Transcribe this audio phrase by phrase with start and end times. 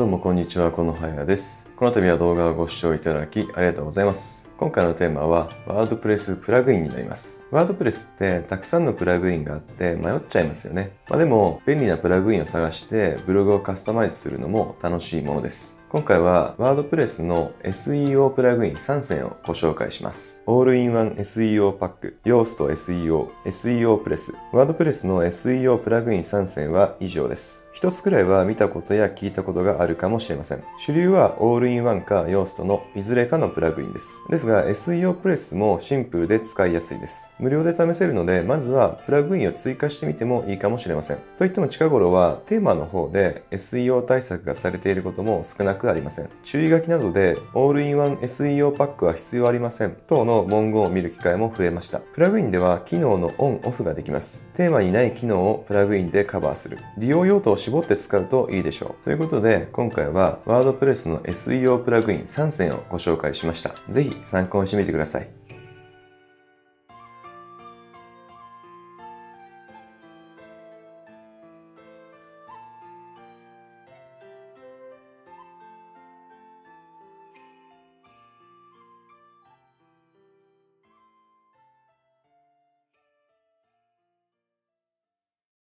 [0.00, 1.69] どうもこんにちは、このはやです。
[1.80, 4.46] この度は動画をご視聴いただきありがとうございます。
[4.58, 7.46] 今回のテーマは WordPress プラグインになります。
[7.50, 10.98] WordPress ってたくさんのプラグインがあって迷っちゃいますよね。
[11.08, 15.80] まあ、でも便利なプラグインを探してブログをカスタマイズするのも楽しいものです。
[15.90, 20.40] 今回はワードプレスの SEO プラグイン3選をご紹介します。
[20.46, 24.34] オールインワン SEO パック、ヨースト SEO、SEO プレス。
[24.52, 27.66] WordPress の SEO プラグイン3選は以上です。
[27.72, 30.62] 一つくらいは見たことや聞いたことがあるかもしれません。
[30.78, 34.24] 主流は All in One か Yoast のいずれかのプラグインです。
[34.28, 37.30] ですが SEO プレスもシンプルで使いやすいです。
[37.38, 41.18] 無料で試せるので、まずはプラグインを追加してみてもいいかもしれません。
[41.38, 46.28] といっても近頃はテーマの方で SEO 対策がされていることも少なくありません。
[46.42, 52.00] 注意書きなどで、オールインワン SEO パックは必要ありません等の文言を見る機会も増えました。
[52.00, 54.46] プラグインでは機能のオンオフができます。
[54.54, 56.78] テーマにない機能をプラグインでカバーする。
[56.98, 59.04] 利用用途を絞って使うといいでしょう。
[59.04, 63.74] ということで、今回はワードプレスの SEO 用プラグイン3選をご紹介しました。
[63.88, 65.39] ぜひ参考にしてみてください。